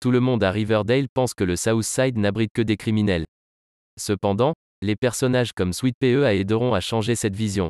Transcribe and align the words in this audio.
Tout 0.00 0.12
le 0.12 0.20
monde 0.20 0.44
à 0.44 0.52
Riverdale 0.52 1.08
pense 1.12 1.34
que 1.34 1.42
le 1.42 1.56
South 1.56 1.82
Side 1.82 2.16
n'abrite 2.18 2.52
que 2.54 2.62
des 2.62 2.76
criminels. 2.76 3.24
Cependant, 3.98 4.54
les 4.80 4.94
personnages 4.94 5.52
comme 5.52 5.72
Sweet 5.72 5.96
PEA 5.98 6.34
aideront 6.34 6.72
à 6.72 6.80
changer 6.80 7.16
cette 7.16 7.34
vision. 7.34 7.68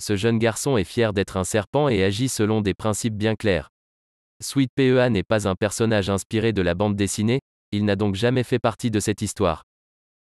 Ce 0.00 0.14
jeune 0.14 0.38
garçon 0.38 0.76
est 0.76 0.84
fier 0.84 1.12
d'être 1.12 1.36
un 1.36 1.42
serpent 1.42 1.88
et 1.88 2.04
agit 2.04 2.28
selon 2.28 2.60
des 2.60 2.74
principes 2.74 3.16
bien 3.16 3.34
clairs. 3.34 3.70
Sweet 4.40 4.70
PEA 4.76 5.10
n'est 5.10 5.24
pas 5.24 5.48
un 5.48 5.56
personnage 5.56 6.10
inspiré 6.10 6.52
de 6.52 6.62
la 6.62 6.76
bande 6.76 6.94
dessinée, 6.94 7.40
il 7.72 7.84
n'a 7.84 7.96
donc 7.96 8.14
jamais 8.14 8.44
fait 8.44 8.60
partie 8.60 8.92
de 8.92 9.00
cette 9.00 9.20
histoire. 9.20 9.64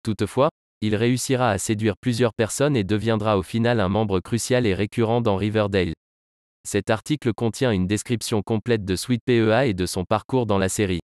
Toutefois, 0.04 0.50
il 0.80 0.94
réussira 0.94 1.50
à 1.50 1.58
séduire 1.58 1.96
plusieurs 2.00 2.34
personnes 2.34 2.76
et 2.76 2.84
deviendra 2.84 3.36
au 3.36 3.42
final 3.42 3.80
un 3.80 3.88
membre 3.88 4.20
crucial 4.20 4.64
et 4.64 4.74
récurrent 4.74 5.22
dans 5.22 5.34
Riverdale. 5.34 5.94
Cet 6.62 6.88
article 6.88 7.32
contient 7.32 7.72
une 7.72 7.88
description 7.88 8.42
complète 8.42 8.84
de 8.84 8.94
Sweet 8.94 9.22
PEA 9.24 9.66
et 9.66 9.74
de 9.74 9.86
son 9.86 10.04
parcours 10.04 10.46
dans 10.46 10.58
la 10.58 10.68
série. 10.68 11.00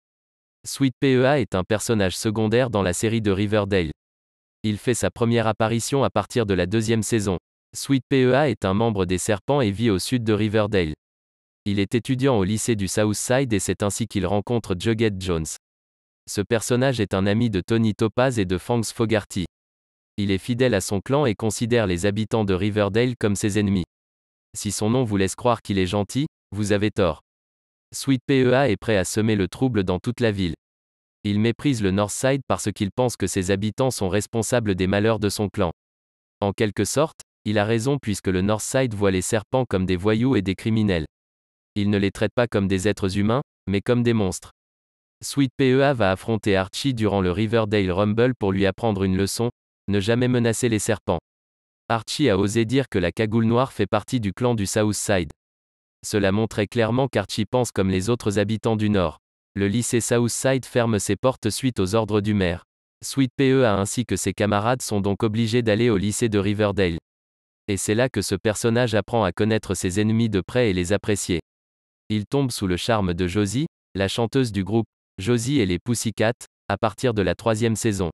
Sweet 0.66 0.94
PEA 1.00 1.40
est 1.40 1.54
un 1.54 1.64
personnage 1.64 2.16
secondaire 2.16 2.68
dans 2.68 2.82
la 2.82 2.92
série 2.92 3.22
de 3.22 3.30
Riverdale. 3.30 3.90
Il 4.62 4.76
fait 4.76 4.94
sa 4.94 5.10
première 5.10 5.46
apparition 5.46 6.04
à 6.04 6.10
partir 6.10 6.44
de 6.44 6.52
la 6.52 6.66
deuxième 6.66 7.02
saison. 7.02 7.38
Sweet 7.74 8.04
PEA 8.10 8.50
est 8.50 8.66
un 8.66 8.74
membre 8.74 9.06
des 9.06 9.16
Serpents 9.16 9.62
et 9.62 9.70
vit 9.70 9.88
au 9.88 9.98
sud 9.98 10.22
de 10.22 10.34
Riverdale. 10.34 10.92
Il 11.64 11.78
est 11.78 11.94
étudiant 11.94 12.36
au 12.36 12.44
lycée 12.44 12.76
du 12.76 12.88
Southside 12.88 13.52
et 13.54 13.58
c'est 13.58 13.82
ainsi 13.82 14.06
qu'il 14.06 14.26
rencontre 14.26 14.76
Jughead 14.78 15.20
Jones. 15.22 15.46
Ce 16.28 16.42
personnage 16.42 17.00
est 17.00 17.14
un 17.14 17.26
ami 17.26 17.48
de 17.48 17.62
Tony 17.62 17.94
Topaz 17.94 18.38
et 18.38 18.44
de 18.44 18.58
Fangs 18.58 18.92
Fogarty. 18.94 19.46
Il 20.18 20.30
est 20.30 20.38
fidèle 20.38 20.74
à 20.74 20.82
son 20.82 21.00
clan 21.00 21.24
et 21.24 21.34
considère 21.34 21.86
les 21.86 22.04
habitants 22.04 22.44
de 22.44 22.52
Riverdale 22.52 23.14
comme 23.18 23.34
ses 23.34 23.58
ennemis. 23.58 23.86
Si 24.54 24.72
son 24.72 24.90
nom 24.90 25.04
vous 25.04 25.16
laisse 25.16 25.36
croire 25.36 25.62
qu'il 25.62 25.78
est 25.78 25.86
gentil, 25.86 26.26
vous 26.52 26.72
avez 26.72 26.90
tort. 26.90 27.22
Sweet 27.92 28.22
PEA 28.24 28.70
est 28.70 28.76
prêt 28.76 28.96
à 28.96 29.04
semer 29.04 29.34
le 29.34 29.48
trouble 29.48 29.82
dans 29.82 29.98
toute 29.98 30.20
la 30.20 30.30
ville. 30.30 30.54
Il 31.24 31.40
méprise 31.40 31.82
le 31.82 31.90
Northside 31.90 32.40
parce 32.46 32.70
qu'il 32.70 32.92
pense 32.92 33.16
que 33.16 33.26
ses 33.26 33.50
habitants 33.50 33.90
sont 33.90 34.08
responsables 34.08 34.76
des 34.76 34.86
malheurs 34.86 35.18
de 35.18 35.28
son 35.28 35.48
clan. 35.48 35.72
En 36.40 36.52
quelque 36.52 36.84
sorte, 36.84 37.22
il 37.44 37.58
a 37.58 37.64
raison 37.64 37.98
puisque 37.98 38.28
le 38.28 38.42
Northside 38.42 38.94
voit 38.94 39.10
les 39.10 39.22
serpents 39.22 39.64
comme 39.68 39.86
des 39.86 39.96
voyous 39.96 40.36
et 40.36 40.42
des 40.42 40.54
criminels. 40.54 41.06
Il 41.74 41.90
ne 41.90 41.98
les 41.98 42.12
traite 42.12 42.32
pas 42.32 42.46
comme 42.46 42.68
des 42.68 42.86
êtres 42.86 43.18
humains, 43.18 43.42
mais 43.68 43.80
comme 43.80 44.04
des 44.04 44.14
monstres. 44.14 44.52
Sweet 45.22 45.50
PEA 45.56 45.92
va 45.92 46.12
affronter 46.12 46.54
Archie 46.54 46.94
durant 46.94 47.20
le 47.20 47.32
Riverdale 47.32 47.90
Rumble 47.90 48.34
pour 48.38 48.52
lui 48.52 48.66
apprendre 48.66 49.02
une 49.02 49.16
leçon, 49.16 49.50
ne 49.88 49.98
jamais 49.98 50.28
menacer 50.28 50.68
les 50.68 50.78
serpents. 50.78 51.18
Archie 51.88 52.30
a 52.30 52.38
osé 52.38 52.64
dire 52.64 52.88
que 52.88 53.00
la 53.00 53.10
cagoule 53.10 53.46
noire 53.46 53.72
fait 53.72 53.88
partie 53.88 54.20
du 54.20 54.32
clan 54.32 54.54
du 54.54 54.64
Southside. 54.64 55.32
Cela 56.04 56.32
montrait 56.32 56.66
clairement 56.66 57.08
qu'Archie 57.08 57.44
pense 57.44 57.72
comme 57.72 57.90
les 57.90 58.08
autres 58.08 58.38
habitants 58.38 58.76
du 58.76 58.88
Nord. 58.88 59.18
Le 59.54 59.68
lycée 59.68 60.00
Southside 60.00 60.64
ferme 60.64 60.98
ses 60.98 61.16
portes 61.16 61.50
suite 61.50 61.80
aux 61.80 61.94
ordres 61.94 62.20
du 62.20 62.34
maire. 62.34 62.64
Sweet 63.04 63.32
PEA 63.36 63.66
ainsi 63.66 64.06
que 64.06 64.16
ses 64.16 64.32
camarades 64.32 64.82
sont 64.82 65.00
donc 65.00 65.22
obligés 65.22 65.62
d'aller 65.62 65.90
au 65.90 65.96
lycée 65.96 66.28
de 66.28 66.38
Riverdale. 66.38 66.98
Et 67.68 67.76
c'est 67.76 67.94
là 67.94 68.08
que 68.08 68.22
ce 68.22 68.34
personnage 68.34 68.94
apprend 68.94 69.24
à 69.24 69.32
connaître 69.32 69.74
ses 69.74 70.00
ennemis 70.00 70.28
de 70.28 70.40
près 70.40 70.70
et 70.70 70.72
les 70.72 70.92
apprécier. 70.92 71.40
Il 72.08 72.26
tombe 72.26 72.50
sous 72.50 72.66
le 72.66 72.76
charme 72.76 73.14
de 73.14 73.26
Josie, 73.26 73.66
la 73.94 74.08
chanteuse 74.08 74.52
du 74.52 74.64
groupe, 74.64 74.86
Josie 75.18 75.60
et 75.60 75.66
les 75.66 75.78
Pussycat, 75.78 76.34
à 76.68 76.76
partir 76.76 77.14
de 77.14 77.22
la 77.22 77.34
troisième 77.34 77.76
saison. 77.76 78.10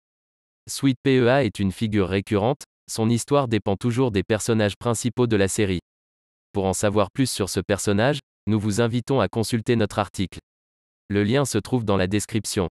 Sweet 0.69 0.99
PEA 1.03 1.45
est 1.45 1.59
une 1.59 1.73
figure 1.73 2.09
récurrente, 2.09 2.63
son 2.91 3.09
histoire 3.09 3.49
dépend 3.49 3.77
toujours 3.77 4.11
des 4.11 4.23
personnages 4.23 4.77
principaux 4.77 5.27
de 5.27 5.37
la 5.37 5.49
série. 5.49 5.81
Pour 6.57 6.65
en 6.65 6.73
savoir 6.73 7.11
plus 7.11 7.31
sur 7.31 7.51
ce 7.51 7.61
personnage, 7.61 8.19
nous 8.47 8.59
vous 8.59 8.81
invitons 8.81 9.21
à 9.21 9.29
consulter 9.29 9.77
notre 9.77 9.99
article. 9.99 10.39
Le 11.11 11.23
lien 11.23 11.45
se 11.45 11.59
trouve 11.59 11.85
dans 11.85 11.99
la 11.99 12.07
description. 12.07 12.71